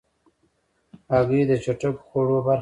[1.11, 2.59] هګۍ د چټکو خوړو برخه ده.